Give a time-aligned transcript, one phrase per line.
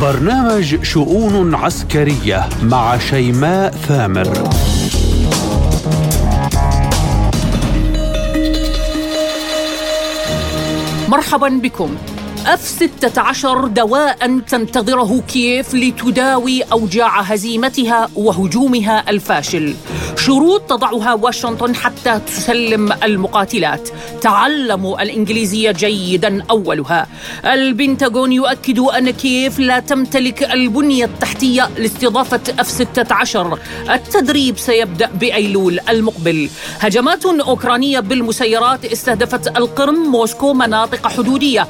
[0.00, 4.50] برنامج شؤون عسكرية مع شيماء ثامر.
[11.08, 11.96] مرحبا بكم.
[12.46, 19.74] أف 16 دواء تنتظره كييف لتداوي أوجاع هزيمتها وهجومها الفاشل.
[20.16, 23.88] شروط تضعها واشنطن حتى تسلم المقاتلات.
[24.20, 27.06] تعلموا الإنجليزية جيدا أولها.
[27.44, 33.58] البنتاغون يؤكد أن كييف لا تمتلك البنية التحتية لاستضافة أف 16
[33.90, 36.50] التدريب سيبدأ بأيلول المقبل.
[36.78, 41.66] هجمات أوكرانية بالمسيرات استهدفت القرم موسكو مناطق حدودية.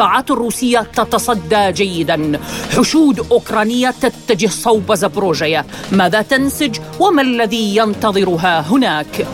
[0.00, 2.40] والدفاعات الروسية تتصدى جيدا.
[2.76, 9.26] حشود أوكرانية تتجه صوب زبروجيا ماذا تنسج؟ وما الذي ينتظرها هناك؟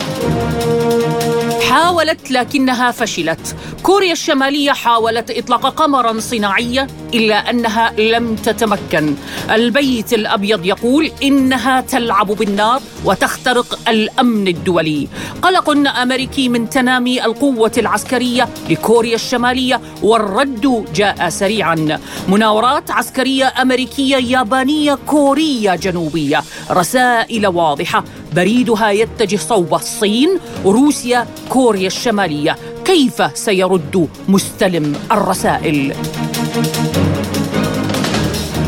[1.69, 3.55] حاولت لكنها فشلت.
[3.83, 6.87] كوريا الشمالية حاولت إطلاق قمرا صناعية.
[7.13, 9.15] إلا أنها لم تتمكن.
[9.51, 15.07] البيت الأبيض يقول إنها تلعب بالنار وتخترق الأمن الدولي.
[15.41, 21.99] قلق أمريكي من تنامي القوة العسكرية لكوريا الشمالية والرد جاء سريعا.
[22.27, 26.43] مناورات عسكرية أمريكية يابانية كورية جنوبية.
[26.71, 28.03] رسائل واضحة.
[28.35, 32.57] بريدها يتجه صوب الصين روسيا كوريا الشمالية.
[32.85, 35.95] كيف سيرد مستلم الرسائل؟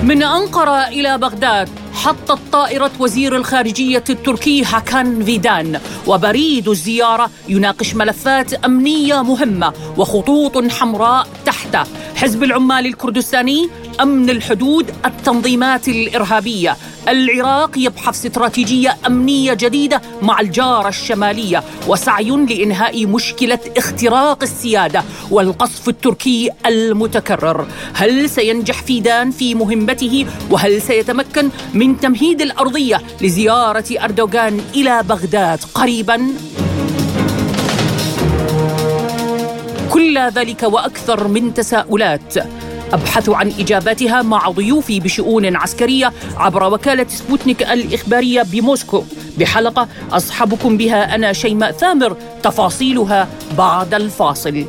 [0.10, 8.54] من أنقرة إلى بغداد حطت طائرة وزير الخارجية التركي هاكان فيدان وبريد الزيارة يناقش ملفات
[8.54, 11.84] أمنية مهمة وخطوط حمراء تحته.
[12.16, 13.70] حزب العمال الكردستاني
[14.02, 16.78] أمن الحدود التنظيمات الإرهابية.
[17.08, 26.50] العراق يبحث استراتيجية أمنية جديدة مع الجارة الشمالية وسعي لإنهاء مشكلة اختراق السيادة والقصف التركي
[26.66, 27.68] المتكرر.
[27.94, 36.28] هل سينجح فيدان في مهمته؟ وهل سيتمكن من تمهيد الأرضية لزيارة أردوغان إلى بغداد قريباً؟
[39.90, 42.34] كل ذلك وأكثر من تساؤلات.
[42.94, 49.04] أبحث عن إجاباتها مع ضيوفي بشؤون عسكرية عبر وكالة سبوتنيك الإخبارية بموسكو.
[49.38, 54.66] بحلقة أصحبكم بها أنا شيماء ثامر تفاصيلها بعد الفاصل.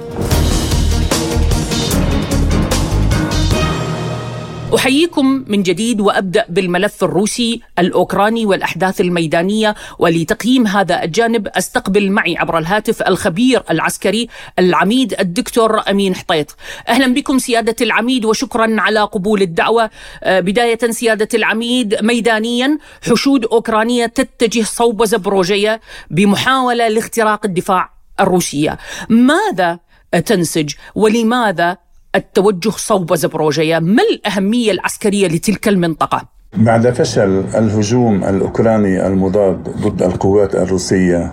[4.75, 12.59] أحييكم من جديد وأبدأ بالملف الروسي الأوكراني والأحداث الميدانية ولتقييم هذا الجانب أستقبل معي عبر
[12.59, 14.29] الهاتف الخبير العسكري
[14.59, 16.57] العميد الدكتور أمين حطيط.
[16.89, 19.91] أهلا بكم سيادة العميد وشكرا على قبول الدعوة.
[20.23, 22.79] آه، بداية سيادة العميد ميدانيا
[23.11, 25.81] حشود أوكرانية تتجه صوب زبروجية
[26.11, 28.79] بمحاولة لاختراق الدفاع الروسية.
[29.09, 29.79] ماذا
[30.27, 31.77] تنسج ولماذا
[32.15, 36.23] التوجه صوب زبروجيا ما الأهمية العسكرية لتلك المنطقة؟
[36.57, 41.33] بعد فشل الهجوم الأوكراني المضاد ضد القوات الروسية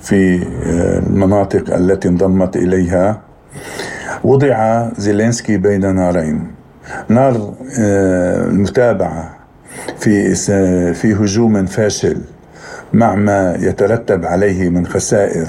[0.00, 3.22] في آه، المناطق التي انضمت إليها
[4.24, 6.54] وضع زيلينسكي بين نارين
[7.08, 8.44] نار آه،
[9.98, 10.34] في
[10.94, 12.20] في هجوم فاشل
[12.92, 15.46] مع ما يترتب عليه من خسائر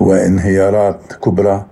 [0.00, 1.66] وانهيارات كبرى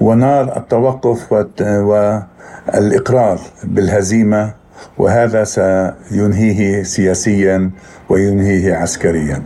[0.00, 1.32] ونار التوقف
[1.62, 4.52] والإقرار بالهزيمة
[4.98, 7.70] وهذا سينهيه سياسيا
[8.08, 9.42] وينهيه عسكريا.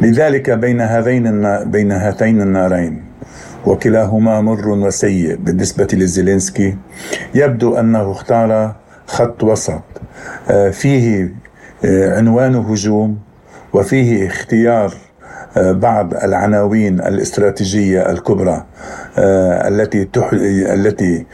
[0.00, 1.24] لذلك بين هذين
[1.64, 3.04] بين هاتين النارين
[3.66, 6.76] وكلاهما مر وسيء بالنسبة لزيلينسكي.
[7.34, 8.74] يبدو أنه اختار
[9.06, 9.82] خط وسط
[10.50, 11.34] آه، فيه
[11.84, 13.18] آه، عنوان هجوم
[13.72, 14.94] وفيه اختيار
[15.56, 18.64] بعض العناوين الاستراتيجية الكبرى
[19.18, 20.08] آه، التي
[20.74, 21.26] التي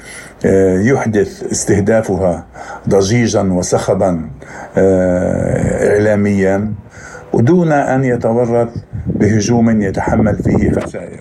[0.47, 2.47] آه، يحدث استهدافها
[2.89, 4.29] ضجيجا وصخبا
[4.77, 6.73] اعلاميا
[7.33, 8.69] ودون أن يتورط
[9.07, 11.21] بهجوم يتحمل فيه خسائر.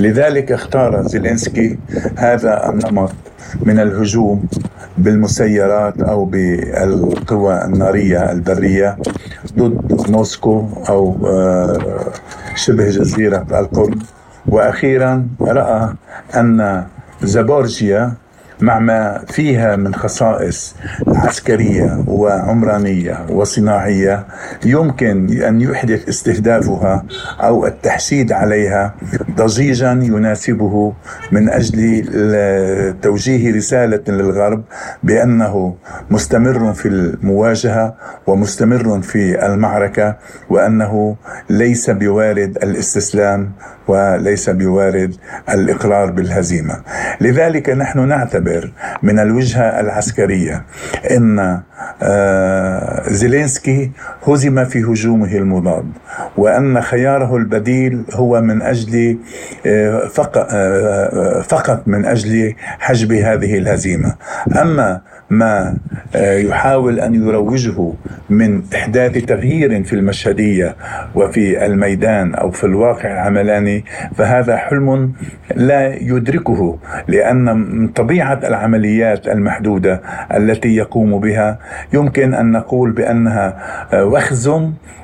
[0.00, 1.78] لذلك اختار زيلينسكي
[2.16, 3.12] هذا النمط
[3.62, 4.46] من الهجوم
[4.98, 8.96] بالمسيرات أو بالقوى النارية البرية
[9.58, 12.12] ضد موسكو أو آه،
[12.54, 13.98] شبه جزيرة القرم
[14.48, 15.94] وأخيرا رأى
[16.36, 16.84] أن
[17.22, 18.12] زابورجيا
[18.60, 20.74] مع ما فيها من خصائص
[21.06, 24.26] عسكرية وعمرانية وصناعية
[24.64, 27.04] يمكن أن يحدث استهدافها
[27.40, 28.94] أو التحشيد عليها
[29.36, 30.92] ضجيجا يناسبه
[31.32, 32.04] من أجل
[33.02, 34.64] توجيه رسالة للغرب
[35.02, 35.74] بأنه
[36.10, 37.94] مستمر في المواجهة
[38.26, 40.16] ومستمر في المعركة
[40.50, 41.16] وأنه
[41.50, 43.52] ليس بوارد الاستسلام
[43.88, 45.14] وليس بوارد
[45.50, 46.80] الإقرار بالهزيمة.
[47.20, 48.72] لذلك نحن نعتبر
[49.02, 50.64] من الوجهة العسكرية
[51.10, 51.60] أن
[52.02, 53.90] آه، زيلينسكي
[54.26, 55.92] هزم في هجومه المضاد
[56.36, 59.18] وأن خياره البديل هو من أجل
[59.66, 60.48] آه، فقط,
[61.42, 64.14] فقط من أجل حجب هذه الهزيمة.
[64.60, 65.00] أما
[65.30, 65.76] ما
[66.14, 67.92] يحاول أن يروجه
[68.30, 70.76] من احداث تغيير في المشهدية
[71.14, 73.84] وفي الميدان أو في الواقع العملاني
[74.14, 75.12] فهذا حلم
[75.56, 76.78] لا يدركه
[77.08, 80.02] لأن طبيعة العمليات المحدودة
[80.36, 81.58] التي يقوم بها
[81.92, 83.56] يمكن أن نقول بأنها
[83.94, 84.52] وخز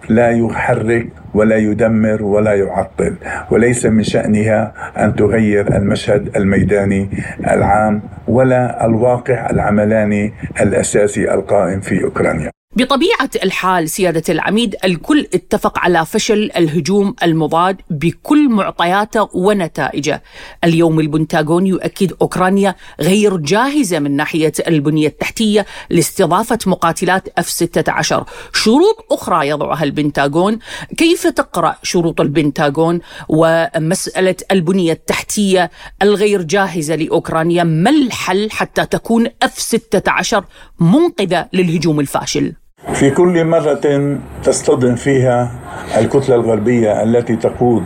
[0.08, 3.14] لا يحرك ولا يدمر ولا يعطل.
[3.50, 4.72] وليس من شأنها
[5.04, 7.08] أن تغير المشهد الميداني
[7.50, 12.61] العام ولا الواقع العملاني الأساسي القائم في أوكرانيا.
[12.76, 20.22] بطبيعة الحال سيادة العميد الكل اتفق على فشل الهجوم المضاد بكل معطياته ونتائجه.
[20.64, 28.24] اليوم البنتاغون يؤكد أوكرانيا غير جاهزة من ناحية البنية التحتية لاستضافة مقاتلات F-16.
[28.52, 30.58] شروط أخرى يضعها البنتاغون.
[30.96, 35.70] كيف تقرأ شروط البنتاغون ومسألة البنية التحتية
[36.02, 40.42] الغير جاهزة لأوكرانيا؟ ما الحل حتى تكون F-16
[40.80, 42.61] منقذة للهجوم الفاشل؟
[42.94, 45.50] في كل مرة تصطدم فيها
[45.98, 47.82] الكتلة الغربية التي تقود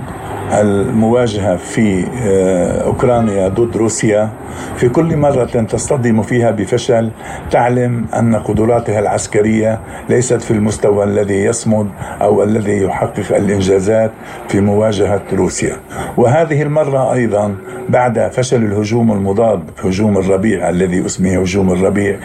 [0.52, 4.28] المواجهة في آه، أوكرانيا ضد روسيا.
[4.76, 7.10] في كل مرة تصطدم فيها بفشل
[7.50, 11.88] تعلم أن قدراتها العسكرية ليست في المستوى الذي يصمد
[12.22, 14.10] أو الذي يحقق الإنجازات
[14.48, 15.76] في مواجهة روسيا.
[16.16, 17.54] وهذه المرة أيضا
[17.88, 22.16] بعد فشل الهجوم المضاد هجوم الربيع الذي اسمه هجوم الربيع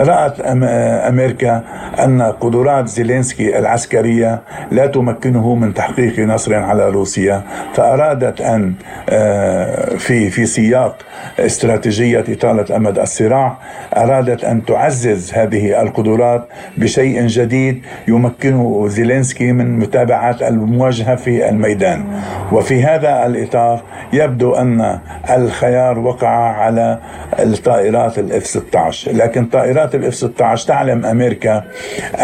[0.00, 1.62] رأت أمريكا
[2.04, 4.40] أن قدرات زيلينسكي العسكرية
[4.70, 7.42] لا تمكنه من تحقيق نصر على روسيا.
[7.74, 8.74] فأرادت أن
[9.10, 10.96] آه، في في سياق
[11.38, 13.56] استراتيجية إطالة أمد الصراع
[13.96, 22.04] أرادت أن تعزز هذه القدرات بشيء جديد يمكنه زيلينسكي من متابعة المواجهة في الميدان.
[22.52, 23.82] وفي هذا الإطار
[24.12, 24.98] يبدو أن
[25.30, 26.98] الخيار وقع على
[27.38, 31.64] الطائرات الإف 16 لكن طائرات الإف 16 تعلم أمريكا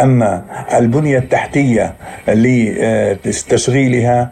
[0.03, 0.43] أن
[0.75, 1.95] البنية التحتية
[2.29, 4.31] لتشغيلها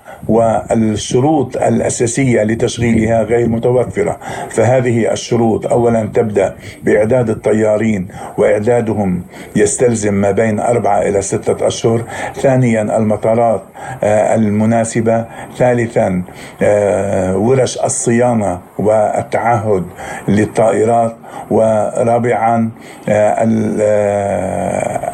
[1.03, 4.19] والشروط الأساسية لتشغيلها غير متوفرة
[4.51, 8.09] فهذه الشروط أولا تبدأ بإعداد الطيارين
[8.39, 9.23] وإعدادهم
[9.57, 12.03] يستلزم ما بين أربعة إلى ستة أشهر
[12.35, 13.63] ثانيا المطارات
[14.03, 15.25] آه، المناسبة
[15.57, 16.23] ثالثا
[16.63, 19.85] آه، ورش الصيانة والتعهد
[20.29, 21.17] للطائرات
[21.51, 22.71] ورابعا
[23.09, 23.43] آه،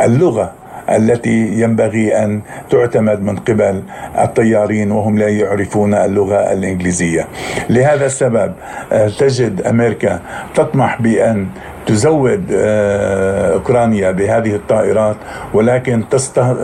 [0.05, 0.58] اللغة
[0.97, 2.41] التي ينبغي أن
[2.71, 3.83] تعتمد من قبل
[4.19, 7.27] الطيارين وهم لا يعرفون اللغة الإنجليزية.
[7.71, 8.53] لهذا السبب
[8.93, 10.21] آه، تجد أمريكا
[10.55, 11.47] تطمح بأن
[11.89, 15.17] تزود آه، أوكرانيا بهذه الطائرات
[15.55, 16.05] ولكن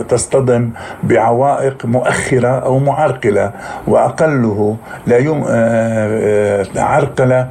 [0.09, 0.69] تصطدم
[1.03, 3.51] بعوائق مؤخرة أو معرقلة
[3.87, 4.77] وأقله
[5.07, 7.47] لا يم آه، عرقلة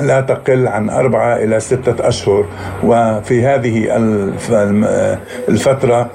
[0.00, 2.44] لا تقل عن أربعة إلى ستة أشهر.
[2.84, 3.96] وفي هذه
[5.48, 6.10] الفترة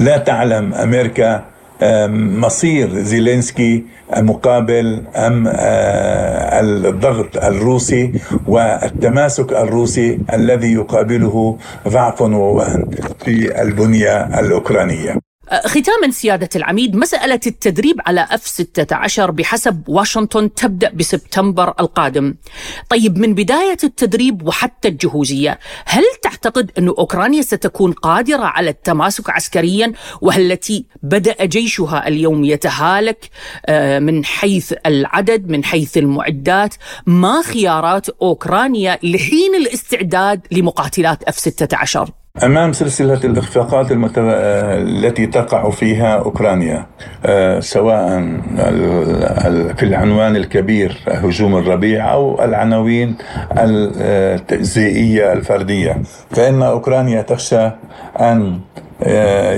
[0.00, 1.42] لا تعلم أمريكا
[2.40, 3.84] مصير زيلينسكي
[4.16, 8.12] مقابل أم آه، الضغط الروسي
[8.46, 11.58] والتماسك الروسي الذي يقابله
[11.88, 12.90] ضعف ووهن
[13.24, 15.31] في البنية الأوكرانية.
[15.52, 22.34] ختاما سيادة العميد مسألة التدريب على أف 16 بحسب واشنطن تبدأ بسبتمبر القادم.
[22.88, 29.92] طيب من بداية التدريب وحتى الجهوزية، هل تعتقد أن أوكرانيا ستكون قادرة على التماسك عسكريا
[30.20, 33.30] والتي بدأ جيشها اليوم يتهالك
[33.66, 36.74] آه، من حيث العدد من حيث المعدات
[37.06, 44.20] ما خيارات أوكرانيا لحين الاستعداد لمقاتلات F-16 أمام سلسلة الإخفاقات المتو...
[44.20, 46.86] آه، التي تقع فيها أوكرانيا
[47.24, 48.08] آه، سواء
[49.76, 53.16] في العنوان الكبير هجوم الربيع أو العناوين
[53.56, 57.70] التجزئية الفردية فإن أوكرانيا تخشى
[58.20, 58.60] أن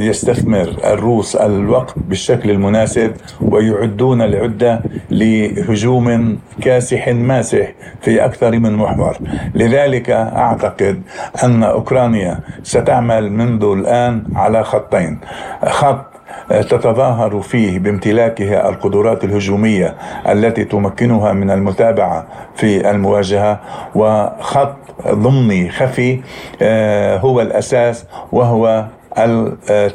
[0.08, 9.16] يستثمر الروس الوقت بالشكل المناسب ويعدون العدة لهجوم كاسح ماسح في أكثر من محور.
[9.54, 11.02] لذلك أعتقد
[11.44, 15.18] أن أوكرانيا ستعمل منذ الآن على خطين.
[15.64, 16.14] خط
[16.48, 19.94] تتظاهر فيه بامتلاكها القدرات الهجومية
[20.28, 23.60] التي تمكنها من المتابعة في المواجهة
[23.94, 24.76] وخط
[25.08, 26.20] ضمني خفي
[26.62, 28.84] آه، هو الأساس وهو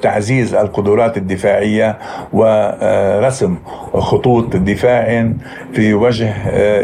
[0.01, 1.97] تعزيز القدرات الدفاعية
[2.33, 3.55] ورسم
[3.93, 5.31] خطوط دفاع
[5.73, 6.33] في وجه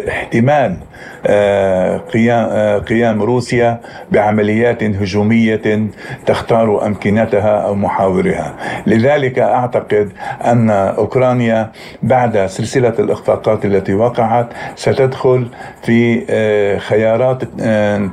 [0.10, 0.77] احتمال
[2.13, 3.80] قيام قيام روسيا
[4.12, 5.88] بعمليات هجومية
[6.25, 8.54] تختار أمكنتها أو محاورها.
[8.88, 10.10] لذلك أعتقد
[10.46, 11.72] أن أوكرانيا
[12.04, 15.48] بعد سلسلة الإخفاقات التي وقعت ستدخل
[15.84, 16.25] في
[16.80, 17.44] خيارات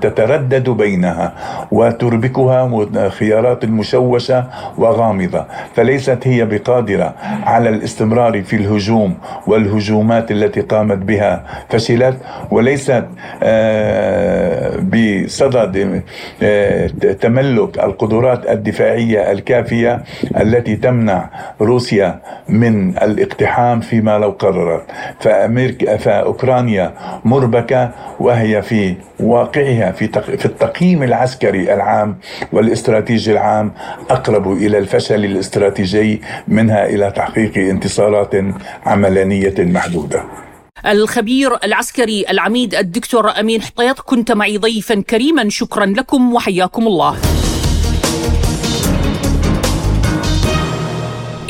[0.05, 1.33] تتردد بينها
[1.73, 3.65] وتربكها خيارات
[4.13, 4.45] مشوشه
[4.79, 7.15] وغامضة فليست هي بقادرة
[7.45, 9.15] على الاستمرار في الهجوم
[9.47, 12.17] والهجومات التي قامت بها فشلت
[12.51, 13.05] وليست
[13.43, 16.03] آه، بصدد
[16.43, 16.87] آه،
[17.21, 20.03] تملك القدرات الدفاعية الكافية
[20.37, 24.83] التي تمنع روسيا من الاقتحام فيما لو قررت.
[25.21, 26.93] فامريكا فأوكرانيا
[27.25, 27.91] مربكة
[28.21, 32.17] وهي في واقعها في في التقييم العسكري العام
[32.53, 33.73] والاستراتيجي العام
[34.11, 38.35] أقرب إلى الفشل الاستراتيجي منها إلى تحقيق انتصارات
[38.87, 40.25] عملانية محدودة.
[40.87, 47.17] الخبير العسكري العميد الدكتور أمين حطيط كنت معي ضيفا كريما شكرا لكم وحياكم الله.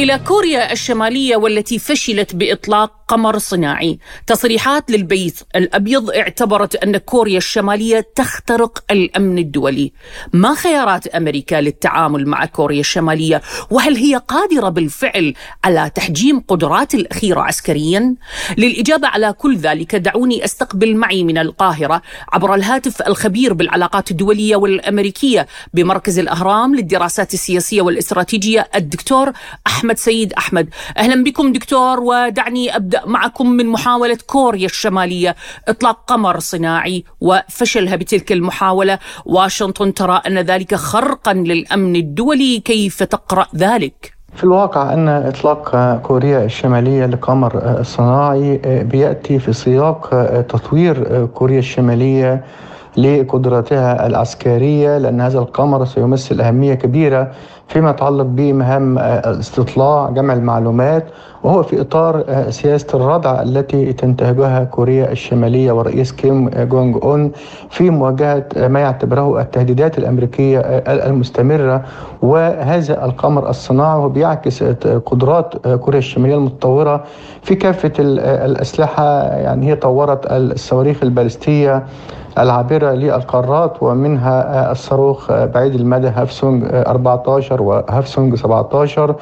[0.00, 3.98] إلى كوريا الشمالية والتي فشلت بإطلاق قمر صناعي.
[4.26, 9.92] تصريحات للبيت الأبيض اعتبرت أن كوريا الشمالية تخترق الأمن الدولي.
[10.32, 15.34] ما خيارات أمريكا للتعامل مع كوريا الشمالية؟ وهل هي قادرة بالفعل
[15.64, 18.14] على تحجيم قدرات الأخيرة عسكريا؟
[18.58, 25.46] للإجابة على كل ذلك دعوني أستقبل معي من القاهرة عبر الهاتف الخبير بالعلاقات الدولية والأمريكية
[25.74, 29.32] بمركز الأهرام للدراسات السياسية والإستراتيجية الدكتور
[29.66, 30.68] أحمد سيد أحمد.
[30.98, 35.36] أهلا بكم دكتور ودعني أبدأ معكم من محاولة كوريا الشمالية.
[35.68, 38.98] إطلاق قمر صناعي وفشلها بتلك المحاولة.
[39.24, 42.58] واشنطن ترى أن ذلك خرقا للأمن الدولي.
[42.58, 50.08] كيف تقرأ ذلك؟ في الواقع أن إطلاق كوريا الشمالية لقمر صناعي بيأتي في سياق
[50.48, 52.44] تطوير كوريا الشمالية
[52.96, 57.30] لقدراتها العسكرية لأن هذا القمر سيمثل أهمية كبيرة
[57.68, 61.06] فيما يتعلق بمهام الاستطلاع جمع المعلومات
[61.44, 67.32] وهو في إطار آه، سياسة الردع التي تنتهجها كوريا الشمالية والرئيس كيم جونج أون
[67.70, 71.82] في مواجهة آه، ما يعتبره التهديدات الأمريكية آه، المستمرة.
[72.22, 74.62] وهذا القمر الصناعي وبيعكس
[75.06, 77.04] قدرات كوريا الشمالية المتطورة
[77.42, 79.22] في كافة الأسلحة.
[79.22, 81.84] يعني هي طورت الصواريخ البالستية
[82.38, 89.14] العابرة للقارات ومنها الصاروخ بعيد المدى هافسونج 14 وهافسونج 17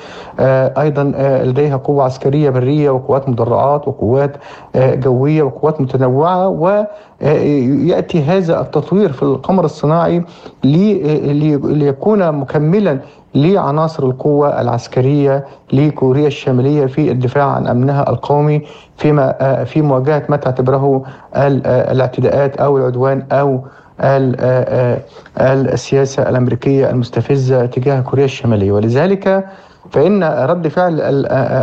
[0.78, 1.04] أيضا
[1.44, 4.36] لديها قوة عسكرية برية وقوات مدرعات وقوات
[4.76, 10.22] جوية وقوات متنوعة ويأتي هذا التطوير في القمر الصناعي
[10.64, 12.98] ليكون مكملا
[13.34, 18.62] لعناصر القوة العسكرية لكوريا الشمالية في الدفاع عن أمنها القومي
[18.96, 21.02] فيما آه، في مواجهة ما تعتبره
[21.34, 21.48] آه،
[21.92, 23.60] الاعتداءات أو العدوان أو
[24.00, 25.00] آه،
[25.40, 28.72] السياسة الأمريكية المستفزة تجاه كوريا الشمالية.
[28.72, 29.44] ولذلك
[29.90, 31.00] فإن رد فعل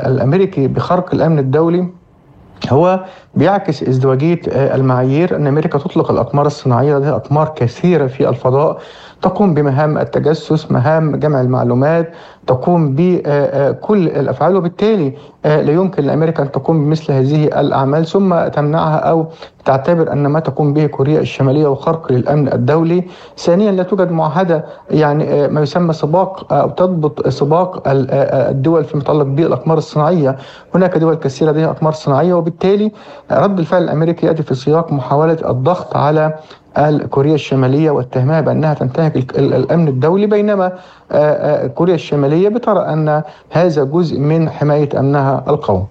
[0.08, 1.88] الأمريكي بخرق الأمن الدولي
[2.70, 3.04] هو
[3.36, 8.82] بيعكس ازدواجية المعايير أن أمريكا تطلق الأقمار الصناعية لديها أقمار كثيرة في الفضاء
[9.22, 12.14] تقوم بمهام التجسس مهام جمع المعلومات
[12.48, 15.14] تقوم بكل الأفعال وبالتالي
[15.46, 18.06] آه، لا يمكن لأمريكا أن تقوم بمثل هذه الأعمال.
[18.06, 19.26] ثم تمنعها أو
[19.66, 23.04] تعتبر أن ما تقوم به كوريا الشمالية وخرق للأمن الدولي،
[23.38, 29.02] ثانيا لا توجد معاهدة يعني آه، ما يسمى سباق أو تضبط سباق آه، الدول فيما
[29.02, 30.38] يتعلق بالأقمار الصناعية،
[30.76, 32.92] هناك دول كثيرة لديها أقمار صناعية وبالتالي
[33.32, 36.34] رد الفعل الأمريكي يأتي في سياق محاولة الضغط على
[37.10, 40.28] كوريا الشمالية واتهمها بأنها تنتهك الأمن الدولي.
[40.28, 40.74] بينما آه،
[41.12, 41.68] آه،
[42.38, 45.86] الشمالية بترى أن هذا جزء من حماية أمنها القومي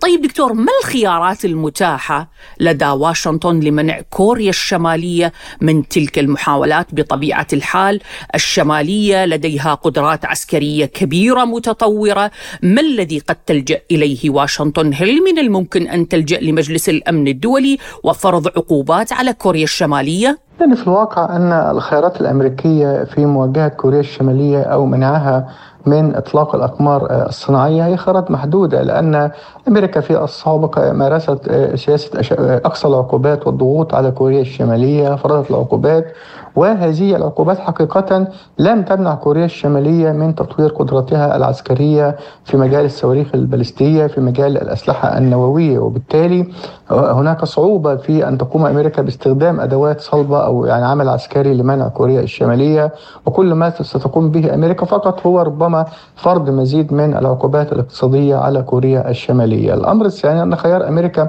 [0.00, 8.00] طيب دكتور ما الخيارات المتاحة لدى واشنطن لمنع كوريا الشمالية من تلك المحاولات بطبيعة الحال؟
[8.34, 12.30] الشمالية لديها قدرات عسكرية كبيرة متطورة.
[12.62, 18.48] ما الذي قد تلجأ إليه واشنطن؟ هل من الممكن أن تلجأ لمجلس الأمن الدولي وفرض
[18.48, 24.86] عقوبات على كوريا الشمالية؟ يعني في الواقع أن الخيارات الأمريكية في مواجهة كوريا الشمالية أو
[24.86, 25.48] منعها
[25.86, 29.30] من إطلاق الأقمار آه، الصناعية هي خيارات محدودة لأن
[29.68, 36.12] أمريكا في السابق مارست سياسة آه، أقصى العقوبات والضغوط على كوريا الشمالية فرضت العقوبات
[36.58, 38.26] وهذه العقوبات حقيقة
[38.58, 45.18] لم تمنع كوريا الشمالية من تطوير قدراتها العسكرية في مجال الصواريخ البالستية في مجال الأسلحة
[45.18, 45.78] النووية.
[45.78, 46.46] وبالتالي
[46.90, 52.20] هناك صعوبة في أن تقوم أمريكا باستخدام أدوات صلبة أو يعني عمل عسكري لمنع كوريا
[52.20, 52.92] الشمالية.
[53.26, 55.86] وكل ما ستقوم به أمريكا فقط هو ربما
[56.16, 59.74] فرض مزيد من العقوبات الاقتصادية على كوريا الشمالية.
[59.74, 61.28] الأمر الثاني أن خيار أمريكا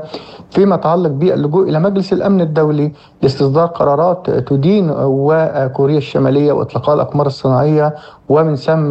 [0.50, 7.96] فيما يتعلق باللجوء إلى مجلس الأمن الدولي لاستصدار قرارات تدين وكوريا الشمالية وإطلاقها الأقمار الصناعية
[8.30, 8.90] ومن ثم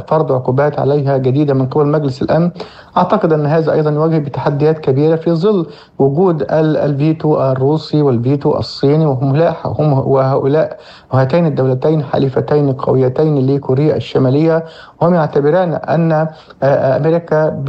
[0.00, 2.50] فرض عقوبات عليها جديدة من قبل مجلس الأمن.
[2.96, 5.66] أعتقد أن هذا أيضا يواجه بتحديات كبيرة في ظل
[5.98, 10.78] وجود الفيتو الروسي والفيتو الصيني وهم هم وهؤلاء
[11.12, 14.64] وهاتين الدولتين حليفتين قويتين لكوريا الشمالية.
[15.00, 16.28] وهم يعتبران أن
[16.62, 17.62] أمريكا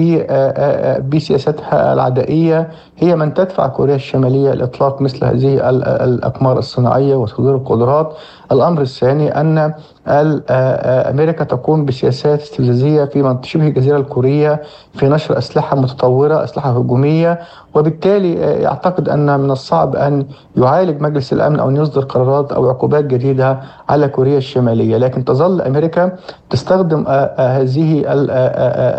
[1.10, 5.70] بسياستها العدائية هي من تدفع كوريا الشمالية لإطلاق مثل هذه
[6.04, 8.14] الأقمار الصناعية وصدور القدرات.
[8.52, 9.74] الأمر الثاني أن
[10.08, 14.62] أمريكا تقوم بسياسات استفزازية في شبه الجزيرة الكورية
[14.94, 17.40] في نشر أسلحة متطورة أسلحة هجومية
[17.76, 20.26] وبالتالي يعتقد أن من الصعب أن
[20.58, 23.60] يعالج مجلس الأمن أو أن يصدر قرارات أو عقوبات جديدة
[23.90, 24.98] على كوريا الشمالية.
[24.98, 26.12] لكن تظل أمريكا
[26.50, 28.04] تستخدم هذه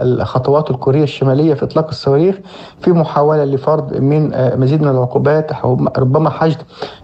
[0.02, 2.38] الخطوات الكورية الشمالية في إطلاق الصواريخ
[2.80, 5.50] في محاولة لفرض من مزيد من العقوبات
[5.98, 6.58] ربما حشد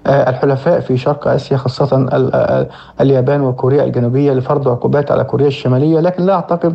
[0.07, 2.09] الحلفاء في شرق آسيا خاصة
[3.01, 6.01] اليابان وكوريا الجنوبية لفرض عقوبات على كوريا الشمالية.
[6.01, 6.75] لكن لا أعتقد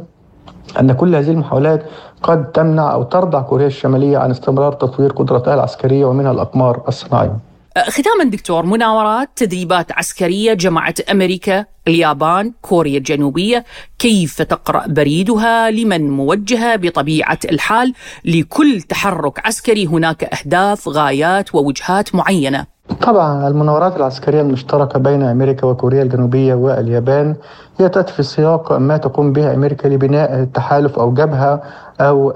[0.80, 1.86] أن كل هذه المحاولات
[2.24, 7.38] قد تمنع أو ترضع كوريا الشمالية عن استمرار تطوير قدرتها العسكرية ومنها الأقمار الصناعية
[7.78, 13.66] ختاما دكتور مناورات تدريبات عسكرية جمعت أمريكا اليابان كوريا الجنوبية.
[14.00, 17.94] كيف تقرأ بريدها؟ لمن موجهة؟ بطبيعة الحال
[18.26, 22.73] لكل تحرك عسكري هناك أهداف غايات ووجهات معينة.
[23.02, 27.36] طبعا المناورات العسكرية المشتركة بين أمريكا وكوريا الجنوبية واليابان
[27.80, 31.62] هي تأتي في سياق ما تقوم به أمريكا لبناء تحالف أو جبهة
[32.02, 32.34] أو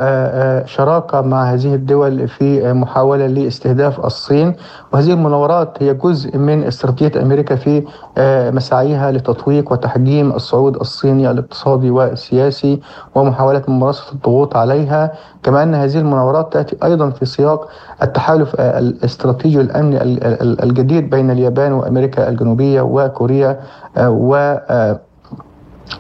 [0.66, 4.56] شراكة مع هذه الدول في محاولة لاستهداف الصين.
[4.94, 7.84] وهذه المناورات هي جزء من استراتيجية أمريكا في
[8.56, 12.82] مساعيها لتطويق وتحجيم الصعود الصيني الاقتصادي والسياسي
[13.16, 15.12] ومحاولة ممارسة الضغوط عليها.
[15.44, 17.68] كما أن هذه المناورات تأتي أيضا في سياق
[18.04, 19.98] التحالف الاستراتيجي الأمني
[20.64, 23.60] الجديد بين اليابان وأمريكا الجنوبية وكوريا
[23.98, 24.56] و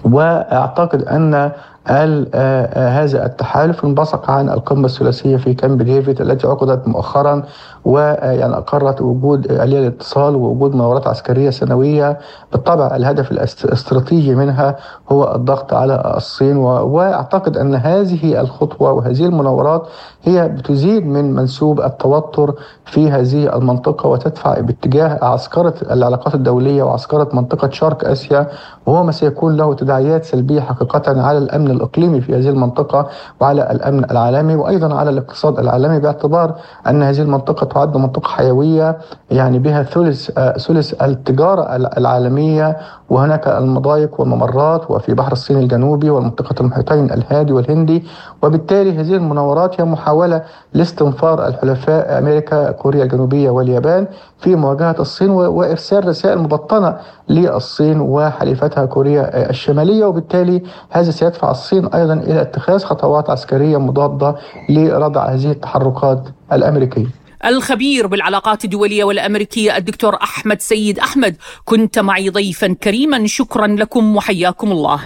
[0.04, 1.52] وأعتقد أن
[1.90, 7.44] هذا التحالف انبثق عن القمة الثلاثية في كامب ديفيد التي عقدت مؤخرا
[7.86, 12.20] ويعني أقرت وجود آلية الاتصال ووجود مناورات عسكرية سنوية
[12.52, 14.76] بالطبع الهدف الاستراتيجي منها
[15.12, 19.88] هو الضغط على الصين وأعتقد أن هذه الخطوة وهذه المناورات
[20.24, 22.54] هي بتزيد من منسوب التوتر
[22.86, 28.48] في هذه المنطقة وتدفع باتجاه عسكرة العلاقات الدولية وعسكرة منطقة شرق آسيا
[28.86, 33.08] وهو ما سيكون له تداعيات سلبية حقيقة على الأمن الإقليمي في هذه المنطقة
[33.42, 36.56] وعلى الأمن العالمي وأيضا على الاقتصاد العالمي باعتبار
[36.88, 38.98] أن هذه المنطقة تعد منطقة حيوية
[39.32, 40.32] يعني بها ثلث
[40.68, 42.78] ثلث التجارة العالمية
[43.10, 48.04] وهناك المضايق والممرات وفي بحر الصين الجنوبي والمنطقة المحيطين الهادي والهندي.
[48.44, 50.42] وبالتالي هذه المناورات هي محاولة
[50.74, 54.08] لاستنفار الحلفاء أمريكا كوريا الجنوبية واليابان
[54.40, 56.98] في مواجهة الصين وإرسال رسائل مبطنة
[57.30, 60.06] للصين وحليفتها كوريا الشمالية.
[60.06, 64.36] وبالتالي هذا سيدفع الصين أيضا إلى اتخاذ خطوات عسكرية مضادة
[64.70, 67.06] لردع هذه التحركات الأمريكية.
[67.46, 74.72] الخبير بالعلاقات الدولية والأمريكية الدكتور أحمد سيد أحمد كنت معي ضيفا كريما شكرا لكم وحياكم
[74.72, 75.00] الله.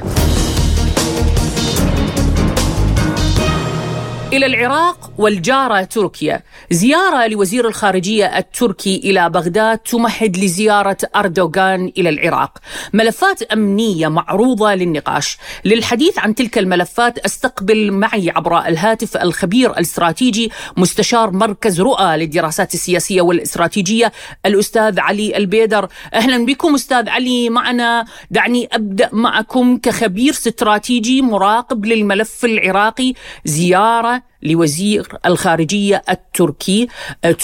[4.34, 6.44] إلى العراق والجارة تركيا.
[6.72, 12.58] زيارة لوزير الخارجية التركي إلى بغداد تمهد لزيارة أردوغان إلى العراق.
[12.94, 15.38] ملفات أمنية معروضة للنقاش.
[15.66, 23.22] للحديث عن تلك الملفات أستقبل معي عبر الهاتف الخبير الاستراتيجي مستشار مركز رؤى للدراسات السياسية
[23.22, 24.12] والإستراتيجية
[24.46, 25.88] الأستاذ علي البيدر.
[26.14, 28.06] أهلا بكم أستاذ علي معنا.
[28.32, 33.14] دعني أبدأ معكم كخبير استراتيجي مراقب للملف العراقي.
[33.46, 36.88] زيارة لوزير الخارجية التركي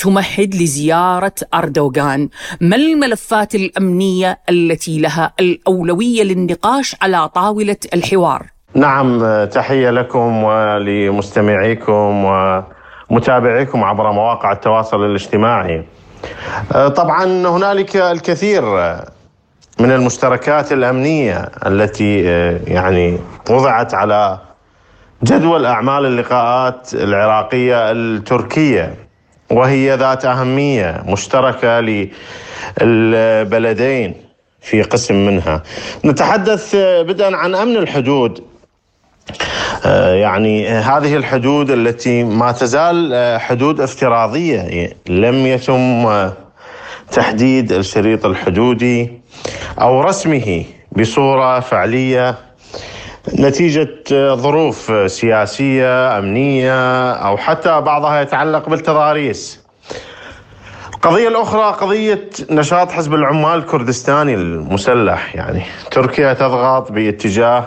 [0.02, 2.30] تمهد لزيارة أردوغان
[2.62, 12.26] ما الملفات الأمنية التي لها الأولوية للنقاش على طاولة الحوار؟ نعم تحية لكم ولمستمعيكم
[13.10, 15.86] ومتابعيكم عبر مواقع التواصل الاجتماعي
[16.96, 18.63] طبعا هنالك الكثير
[19.80, 22.20] من المشتركات الأمنية التي
[22.68, 23.18] يعني
[23.50, 24.40] وضعت على
[25.23, 28.95] جدول أعمال اللقاءات العراقية التركية
[29.51, 31.80] وهي ذات أهمية مشتركة
[32.82, 34.15] للبلدين
[34.62, 35.63] في قسم منها.
[36.06, 38.43] نتحدث بدءا عن أمن الحدود.
[40.13, 46.30] يعني هذه الحدود التي ما تزال حدود افتراضية لم يتم
[47.12, 49.12] تحديد الشريط الحدودي
[49.82, 52.36] أو رسمه بصورة فعلية
[53.34, 53.90] نتيجة
[54.34, 59.68] ظروف سياسية أمنية أو حتى بعضها يتعلق بالتضاريس.
[60.94, 65.36] القضية الأخرى قضية نشاط حزب العمال الكردستاني المسلح.
[65.36, 67.66] يعني تركيا تضغط باتجاه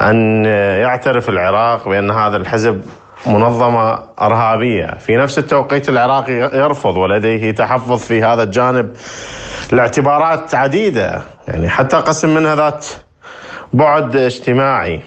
[0.00, 0.44] أن
[0.80, 2.82] يعترف العراق بأن هذا الحزب
[3.26, 8.96] منظمة إرهابية، في نفس التوقيت العراق يرفض ولديه تحفظ في هذا الجانب
[9.72, 12.86] لاعتبارات عديدة، يعني حتى قسم منها ذات
[13.72, 15.00] بعد اجتماعي.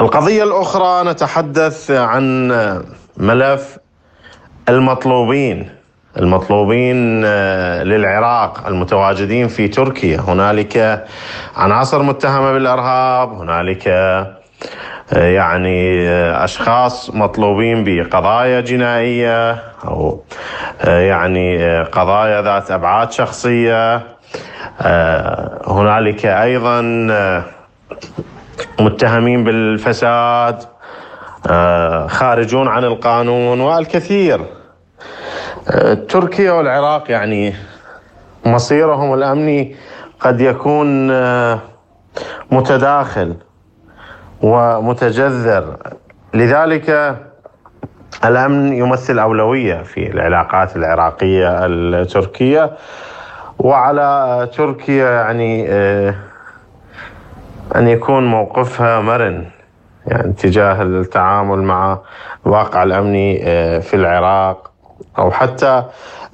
[0.00, 2.48] القضية الأخرى نتحدث عن
[3.16, 3.78] ملف
[4.68, 5.82] المطلوبين
[6.16, 11.04] المطلوبين آه، للعراق المتواجدين في تركيا هنالك
[11.56, 14.36] عناصر متهمة بالإرهاب هنالك آه،
[15.12, 20.22] يعني آه، أشخاص مطلوبين بقضايا جنائية أو
[20.84, 24.02] يعني قضايا ذات أبعاد شخصية
[25.66, 26.80] هنالك أيضا
[28.80, 30.62] متهمين بالفساد
[32.08, 34.40] خارجون عن القانون والكثير.
[36.08, 37.54] تركيا والعراق يعني
[38.46, 39.76] مصيرهم الأمني
[40.20, 41.58] قد يكون آه،
[42.50, 43.36] متداخل
[44.42, 45.76] ومتجذر.
[46.34, 47.16] لذلك
[48.24, 52.70] الأمن يمثل أولوية في العلاقات العراقية التركية.
[53.62, 56.14] وعلى تركيا يعني آه،
[57.76, 59.46] أن يكون موقفها مرن
[60.06, 61.98] يعني تجاه التعامل مع
[62.46, 64.72] الواقع الامني آه، في العراق
[65.18, 65.84] أو حتى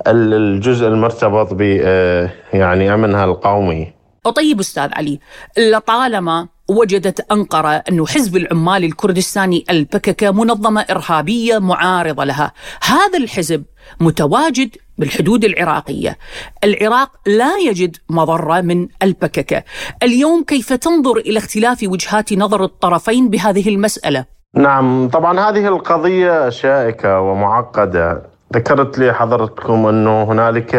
[0.07, 3.93] الجزء المرتبط ب آه، يعني أمنها القومي.
[4.35, 5.21] طيب أستاذ علي
[5.59, 12.53] لطالما وجدت أنقرة أن حزب العمال الكردستاني البكك منظمة إرهابية معارضة لها.
[12.83, 13.65] هذا الحزب
[14.01, 16.19] متواجد بالحدود العراقية.
[16.65, 19.65] العراق لا يجد مضرة من البكك
[20.03, 27.21] اليوم كيف تنظر إلى اختلاف وجهات نظر الطرفين بهذه المسألة؟ نعم طبعا هذه القضية شائكة
[27.21, 28.23] ومعقدة.
[28.55, 30.75] ذكرت لي حضرتكم أنه هنالك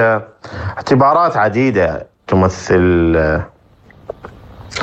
[0.77, 3.15] اعتبارات عديدة تمثل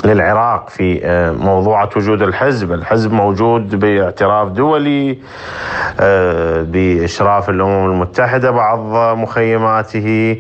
[0.04, 5.18] للعراق في آه، موضوع وجود الحزب، الحزب موجود باعتراف دولي
[6.00, 10.36] آه، بإشراف الأمم المتحدة بعض مخيماته.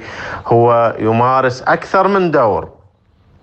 [0.46, 2.68] هو يمارس أكثر من دور.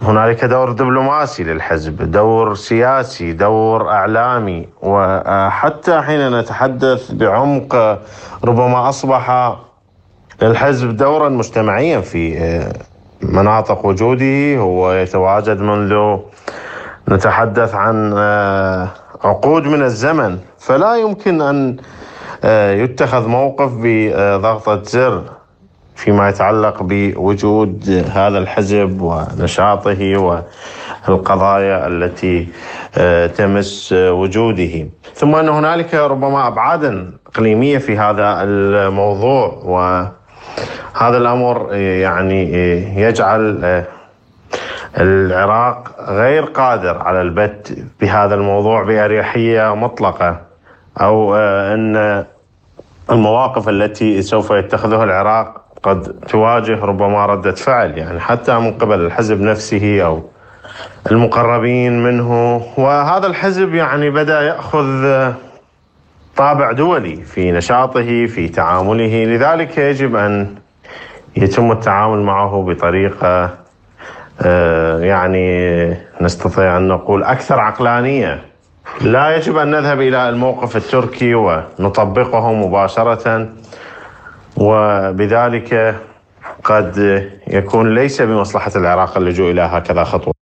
[0.01, 4.67] هنالك دور دبلوماسي للحزب دور سياسي دور إعلامي.
[4.81, 7.99] وحتى حين نتحدث بعمق
[8.43, 9.55] ربما أصبح
[10.41, 12.73] للحزب دورا مجتمعيا في آه،
[13.23, 16.17] مناطق وجوده هو يتواجد منذ
[17.09, 18.87] نتحدث عن آه،
[19.23, 20.37] عقود من الزمن.
[20.59, 21.77] فلا يمكن أن
[22.43, 25.23] آه، يتخذ موقف بضغطة زر
[25.95, 30.17] فيما يتعلق بوجود هذا الحزب ونشاطه
[31.07, 32.47] والقضايا التي
[32.97, 34.87] آه، تمس وجوده.
[35.15, 39.63] ثم أن هنالك ربما أبعادا إقليمية في هذا الموضوع
[40.95, 42.53] وهذا الأمر يعني
[43.01, 43.83] يجعل
[44.97, 50.41] العراق غير قادر على البت بهذا الموضوع بأريحية مطلقة
[51.01, 52.25] أو أن
[53.11, 59.41] المواقف التي سوف يتخذها العراق قد تواجه ربما ردة فعل يعني حتى من قبل الحزب
[59.41, 60.23] نفسه أو
[61.11, 62.61] المقربين منه.
[62.77, 65.05] وهذا الحزب يعني بدأ يأخذ
[66.37, 69.25] طابع دولي في نشاطه في تعامله.
[69.25, 70.55] لذلك يجب أن
[71.35, 73.49] يتم التعامل معه بطريقة
[74.41, 78.41] آه، يعني نستطيع أن نقول أكثر عقلانية.
[79.01, 83.49] لا يجب أن نذهب إلى الموقف التركي ونطبقه مباشرة
[84.57, 85.95] وبذلك
[86.63, 86.97] قد
[87.47, 90.32] يكون ليس بمصلحة العراق اللجوء إلى هكذا خطوة.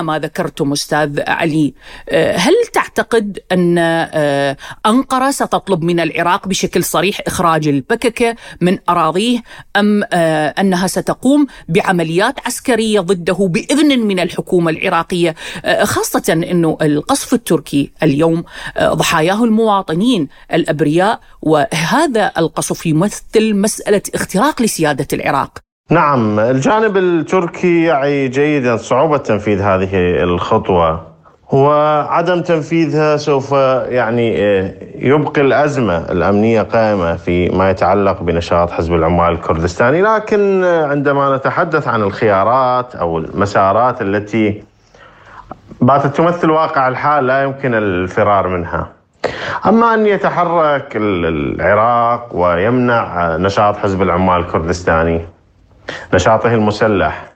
[0.00, 1.74] ما ذكرتم أستاذ علي.
[2.08, 9.42] آه، هل تعتقد أن آه، أنقرة ستطلب من العراق بشكل صريح إخراج البككه من أراضيه
[9.76, 15.34] أم آه، أنها ستقوم بعمليات عسكرية ضده بإذن من الحكومة العراقية؟
[15.82, 18.44] خاصة إنه القصف التركي اليوم
[18.80, 25.71] ضحاياه المواطنين الأبرياء وهذا القصف يمثل مسألة اختراق لسيادة العراق.
[25.92, 29.88] نعم الجانب التركي يعي جيدا صعوبة تنفيذ هذه
[30.22, 31.00] الخطوة.
[31.52, 33.52] وعدم تنفيذها سوف
[33.88, 40.02] يعني آه، يبقي الأزمة الأمنية قائمة فيما يتعلق بنشاط حزب العمال الكردستاني.
[40.02, 44.64] لكن عندما نتحدث عن الخيارات أو المسارات التي
[45.80, 48.88] باتت تمثل واقع الحال لا يمكن الفرار منها.
[49.66, 55.20] أما أن يتحرك العراق ويمنع نشاط حزب العمال الكردستاني
[56.14, 57.32] نشاطه المسلح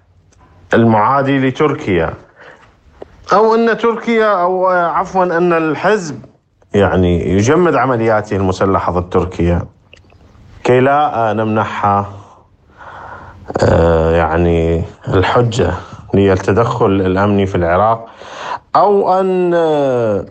[0.75, 2.15] المعادي لتركيا.
[3.33, 6.25] أو أن تركيا أو عفوا أن الحزب
[6.75, 9.63] يعني يجمد عملياته المسلحة ضد تركيا.
[10.65, 12.13] كي لا نمنحها
[13.63, 15.75] آه، يعني الحجة
[16.15, 18.09] للتدخل الأمني في العراق.
[18.77, 20.25] أو أن آه،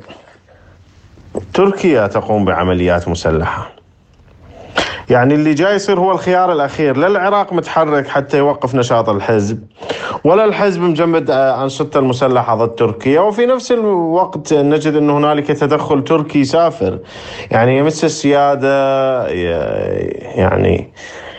[1.54, 3.75] تركيا تقوم بعمليات مسلحة.
[5.10, 6.98] يعني اللي جاي يصير هو الخيار الأخير.
[6.98, 9.64] لا العراق متحرك حتى يوقف نشاط الحزب
[10.24, 13.20] ولا الحزب مجمد أنشطته المسلحة ضد تركيا.
[13.20, 17.00] وفي نفس الوقت نجد أن هنالك تدخل تركي سافر
[17.52, 20.94] يعني يمس السيادة يعني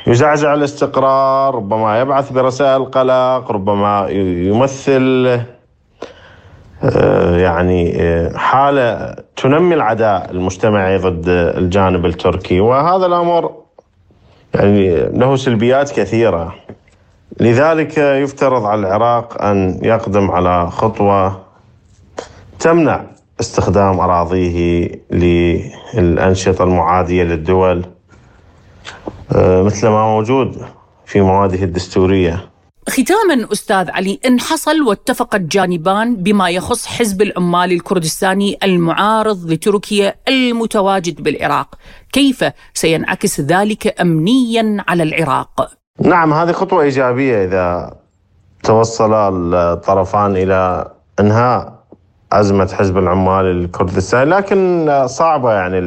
[0.07, 5.56] يزعزع الاستقرار ربما يبعث برسائل قلق ربما يمثل آه،
[7.37, 12.61] يعني آه، حالة تنمي العداء المجتمعي ضد الجانب التركي.
[12.61, 13.53] وهذا الأمر
[14.55, 16.55] يعني له سلبيات كثيرة.
[17.41, 21.41] لذلك يفترض على العراق أن يقدم على خطوة
[22.59, 23.05] تمنع
[23.41, 27.85] استخدام أراضيه للأنشطة المعادية للدول
[29.33, 30.63] آه، مثل ما موجود
[31.07, 32.56] في مواده الدستورية.
[32.89, 41.23] ختاما أستاذ علي ان حصل واتفق الجانبان بما يخص حزب العمال الكردستاني المعارض لتركيا المتواجد
[41.23, 41.75] بالعراق،
[42.13, 42.45] كيف
[42.75, 45.71] سينعكس ذلك امنيا على العراق؟
[46.01, 47.97] نعم هذه خطوة إيجابية إذا
[48.63, 49.15] توصل
[49.55, 51.77] الطرفان إلى إنهاء
[52.33, 55.79] أزمة حزب العمال الكردستاني، لكن صعبة يعني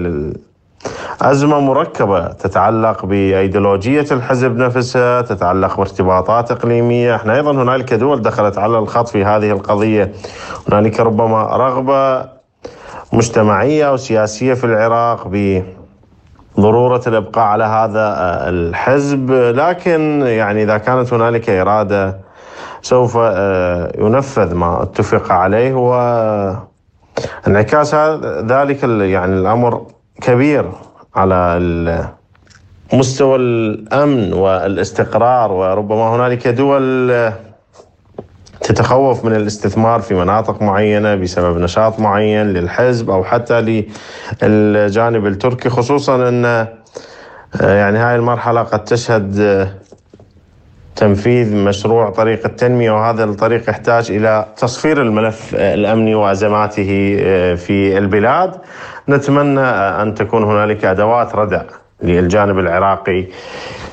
[1.22, 7.16] أزمة مركبة تتعلق بأيديولوجية الحزب نفسها تتعلق بارتباطات إقليمية.
[7.16, 10.12] إحنا أيضا هنالك دول دخلت على الخط في هذه القضية.
[10.72, 12.30] هنالك ربما رغبة
[13.14, 15.64] مجتمعية أو سياسية في العراق ب
[16.60, 18.16] ضرورة الإبقاء على هذا
[18.50, 19.32] الحزب.
[19.32, 22.18] لكن يعني إذا كانت هنالك إرادة
[22.82, 25.74] سوف آه، ينفذ ما اتفق عليه.
[25.74, 25.94] و
[27.48, 27.96] انعكاس
[28.46, 29.82] ذلك يعني الأمر
[30.22, 30.72] كبير
[31.16, 32.10] على
[32.94, 37.32] مستوى الأمن والاستقرار وربما هنالك دول
[38.62, 43.86] تتخوف من الاستثمار في مناطق معينة بسبب نشاط معين للحزب أو حتى
[44.42, 46.68] للجانب التركي خصوصا أن
[47.62, 49.40] يعني هاي المرحلة قد تشهد
[51.00, 56.86] تنفيذ مشروع طريق التنمية وهذا الطريق يحتاج إلى تصفير الملف الأمني وازماته
[57.56, 58.52] في البلاد.
[59.10, 59.60] نتمنى
[60.02, 61.62] أن تكون هنالك أدوات ردع
[62.04, 63.26] للجانب العراقي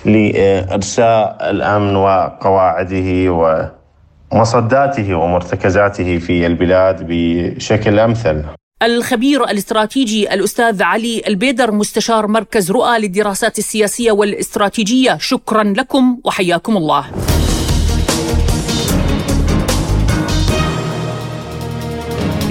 [0.05, 3.11] لإرساء الأمن وقواعده
[4.33, 8.42] ومصداته ومرتكزاته في البلاد بشكل أمثل.
[8.83, 17.11] الخبير الاستراتيجي الأستاذ علي البيدر مستشار مركز رؤى للدراسات السياسية والاستراتيجية شكرا لكم وحياكم الله.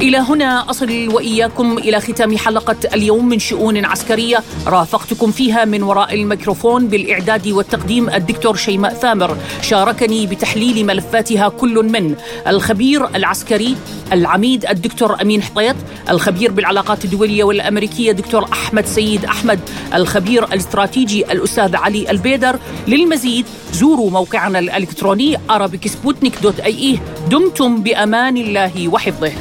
[0.02, 6.14] إلى هنا أصل وإياكم إلى ختام حلقة اليوم من شؤون عسكرية رافقتكم فيها من وراء
[6.14, 9.38] الميكروفون بالإعداد والتقديم الدكتور شيماء ثامر.
[9.62, 12.16] شاركني بتحليل ملفاتها كل من
[12.48, 13.76] الخبير العسكري
[14.12, 15.76] العميد الدكتور أمين حطيط
[16.10, 19.60] الخبير بالعلاقات الدولية والأمريكية دكتور أحمد سيد أحمد
[19.94, 22.60] الخبير الاستراتيجي الأستاذ علي البيدر.
[22.88, 29.32] للمزيد زوروا موقعنا الإلكتروني arabicsputnik.ie دمتم بأمان الله وحفظه.